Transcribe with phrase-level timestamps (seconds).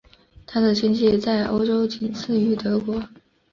[0.47, 3.03] 她的经济在欧洲仅次于德国。